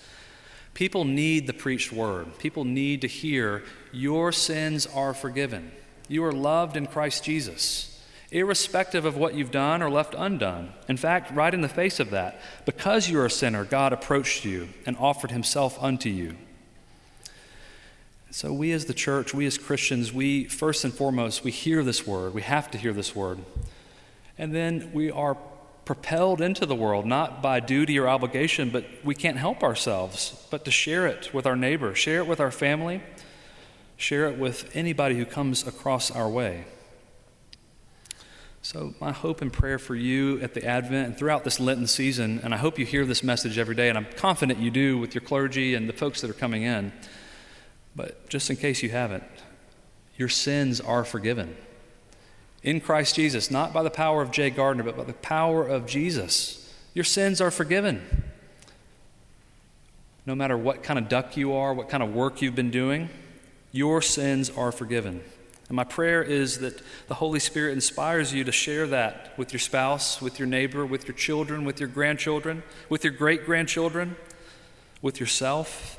People 0.73 1.05
need 1.05 1.47
the 1.47 1.53
preached 1.53 1.93
word. 1.93 2.39
People 2.39 2.65
need 2.65 3.01
to 3.01 3.09
hear, 3.09 3.65
Your 3.93 4.31
sins 4.31 4.87
are 4.87 5.15
forgiven. 5.15 5.73
You 6.09 6.25
are 6.25 6.33
loved 6.33 6.77
in 6.77 6.87
Christ 6.87 7.25
Jesus, 7.25 7.96
irrespective 8.31 9.05
of 9.05 9.17
what 9.17 9.35
you've 9.35 9.51
done 9.51 9.83
or 9.83 9.91
left 9.91 10.15
undone. 10.17 10.73
In 10.89 10.97
fact, 10.97 11.33
right 11.33 11.53
in 11.53 11.61
the 11.61 11.69
face 11.69 12.01
of 12.01 12.11
that, 12.11 12.41
because 12.65 13.09
you 13.09 13.19
are 13.21 13.27
a 13.27 13.31
sinner, 13.31 13.65
God 13.65 13.93
approached 13.93 14.45
you 14.45 14.69
and 14.85 14.97
offered 14.97 15.31
himself 15.31 15.83
unto 15.83 16.09
you. 16.09 16.37
So, 18.31 18.53
we 18.53 18.73
as 18.73 18.85
the 18.85 18.95
church, 18.95 19.33
we 19.33 19.47
as 19.47 19.57
Christians, 19.57 20.13
we 20.13 20.45
first 20.45 20.85
and 20.85 20.93
foremost, 20.93 21.45
we 21.45 21.51
hear 21.51 21.83
this 21.83 22.07
word. 22.07 22.35
We 22.35 22.43
have 22.43 22.71
to 22.73 22.79
hear 22.79 22.93
this 22.93 23.15
word. 23.17 23.39
And 24.37 24.55
then 24.55 24.91
we 24.93 25.11
are 25.11 25.37
propelled 25.87 26.41
into 26.41 26.67
the 26.67 26.75
world, 26.75 27.07
not 27.07 27.41
by 27.41 27.61
duty 27.61 27.99
or 27.99 28.09
obligation, 28.09 28.69
but 28.69 28.85
we 29.05 29.15
can't 29.15 29.39
help 29.39 29.63
ourselves, 29.63 30.47
but 30.51 30.65
to 30.65 30.71
share 30.71 31.07
it 31.07 31.33
with 31.33 31.47
our 31.47 31.57
neighbor, 31.57 31.95
share 31.95 32.19
it 32.19 32.27
with 32.27 32.41
our 32.41 32.51
family, 32.51 33.01
share 33.97 34.29
it 34.29 34.37
with 34.37 34.69
anybody 34.75 35.17
who 35.17 35.25
comes 35.25 35.67
across 35.67 36.11
our 36.11 36.29
way. 36.29 36.65
So, 38.67 38.95
my 39.01 39.13
hope 39.13 39.43
and 39.43 39.53
prayer 39.53 39.79
for 39.79 39.95
you 39.95 40.41
at 40.41 40.55
the 40.55 40.67
Advent 40.67 41.07
and 41.07 41.17
throughout 41.17 41.45
this 41.45 41.61
Lenten 41.61 41.87
season, 41.87 42.41
and 42.43 42.53
I 42.53 42.57
hope 42.57 42.81
you 42.81 42.85
hear 42.85 43.07
this 43.07 43.23
message 43.23 43.59
every 43.59 43.77
day, 43.77 43.89
and 43.89 43.97
I'm 43.97 44.09
confident 44.17 44.59
you 44.59 44.73
do 44.73 44.99
with 44.99 45.15
your 45.15 45.23
clergy 45.23 45.77
and 45.77 45.89
the 45.89 45.93
folks 45.93 46.21
that 46.21 46.31
are 46.31 46.35
coming 46.35 46.65
in 46.65 46.91
but 47.95 48.29
just 48.29 48.51
in 48.51 48.57
case 48.57 48.83
you 48.83 48.91
haven't, 48.91 49.23
your 50.17 50.29
sins 50.29 50.81
are 50.81 51.05
forgiven. 51.05 51.57
In 52.65 52.81
Christ 52.81 53.15
Jesus, 53.15 53.53
not 53.53 53.73
by 53.73 53.85
the 53.85 53.89
power 53.89 54.21
of 54.21 54.33
Jay 54.33 54.51
Gardner, 54.51 54.83
but 54.83 54.97
by 54.97 55.05
the 55.05 55.13
power 55.13 55.65
of 55.65 55.87
Jesus. 55.87 56.75
Your 56.93 57.05
sins 57.05 57.41
are 57.41 57.53
forgiven. 57.53 58.25
No 60.27 60.35
matter 60.35 60.59
what 60.59 60.83
kind 60.83 60.99
of 60.99 61.09
duck 61.09 61.37
you 61.37 61.53
are, 61.53 61.73
what 61.73 61.89
kind 61.89 62.03
of 62.03 62.13
work 62.13 62.43
you've 62.43 62.57
been 62.57 62.73
doing, 62.73 63.11
your 63.71 64.03
sins 64.03 64.51
are 64.51 64.73
forgiven. 64.73 65.23
And 65.69 65.77
my 65.77 65.85
prayer 65.85 66.23
is 66.23 66.59
that 66.59 66.81
the 67.09 67.15
Holy 67.15 67.41
Spirit 67.41 67.73
inspires 67.73 68.33
you 68.33 68.45
to 68.45 68.53
share 68.53 68.87
that 68.89 69.37
with 69.37 69.53
your 69.53 69.61
spouse, 69.61 70.23
with 70.23 70.39
your 70.39 70.47
neighbor, 70.47 70.87
with 70.87 71.09
your 71.09 71.17
children, 71.17 71.65
with 71.65 71.81
your 71.81 71.89
grandchildren, 71.89 72.63
with 72.89 73.03
your 73.03 73.13
great 73.13 73.45
grandchildren, 73.45 74.17
with 75.03 75.19
yourself, 75.19 75.99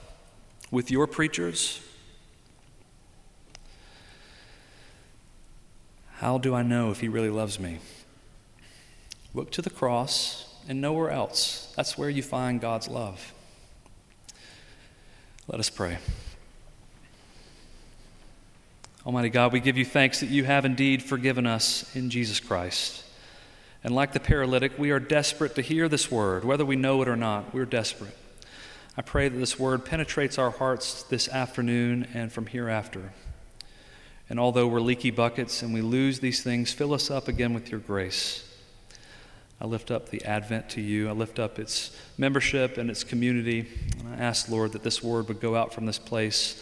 with 0.72 0.90
your 0.90 1.06
preachers. 1.06 1.82
How 6.16 6.38
do 6.38 6.56
I 6.56 6.64
know 6.64 6.90
if 6.92 7.02
he 7.02 7.10
really 7.10 7.30
loves 7.30 7.60
me? 7.60 7.80
Look 9.34 9.52
to 9.52 9.62
the 9.62 9.70
cross 9.70 10.56
and 10.68 10.82
nowhere 10.82 11.12
else. 11.12 11.74
That's 11.76 11.98
where 11.98 12.10
you 12.10 12.24
find 12.24 12.60
God's 12.60 12.88
love. 12.88 13.34
Let 15.48 15.60
us 15.60 15.70
pray. 15.70 16.00
Almighty 19.08 19.30
God, 19.30 19.54
we 19.54 19.62
give 19.62 19.78
you 19.78 19.86
thanks 19.86 20.20
that 20.20 20.30
you 20.30 20.44
have 20.44 20.66
indeed 20.66 21.02
forgiven 21.02 21.48
us 21.48 21.96
in 21.96 22.10
Jesus 22.10 22.42
Christ. 22.42 23.06
And 23.82 23.96
like 23.96 24.12
the 24.12 24.20
paralytic, 24.20 24.78
we 24.78 24.92
are 24.92 25.00
desperate 25.00 25.56
to 25.56 25.62
hear 25.62 25.88
this 25.88 26.12
word, 26.12 26.44
whether 26.44 26.66
we 26.66 26.76
know 26.76 27.02
it 27.02 27.08
or 27.08 27.16
not. 27.16 27.54
We're 27.54 27.64
desperate. 27.64 28.18
I 28.98 29.02
pray 29.02 29.30
that 29.30 29.38
this 29.38 29.58
word 29.58 29.86
penetrates 29.86 30.38
our 30.38 30.52
hearts 30.52 31.04
this 31.04 31.30
afternoon 31.30 32.10
and 32.14 32.34
from 32.34 32.48
hereafter. 32.48 33.14
And 34.30 34.42
although 34.42 34.68
we're 34.68 34.82
leaky 34.82 35.12
buckets 35.12 35.62
and 35.62 35.74
we 35.74 35.80
lose 35.80 36.20
these 36.20 36.44
things, 36.44 36.74
fill 36.74 36.94
us 36.94 37.10
up 37.10 37.30
again 37.30 37.54
with 37.54 37.72
your 37.72 37.80
grace. 37.80 38.44
I 39.62 39.68
lift 39.68 39.90
up 39.90 40.10
the 40.10 40.26
Advent 40.26 40.68
to 40.72 40.82
you. 40.82 41.08
I 41.08 41.14
lift 41.14 41.40
up 41.40 41.60
its 41.60 41.98
membership 42.18 42.78
and 42.78 42.90
its 42.90 43.06
community. 43.06 43.70
And 44.00 44.16
I 44.16 44.18
ask, 44.18 44.50
Lord, 44.50 44.74
that 44.74 44.84
this 44.84 45.02
word 45.02 45.30
would 45.30 45.40
go 45.40 45.56
out 45.56 45.74
from 45.74 45.86
this 45.86 45.98
place 45.98 46.62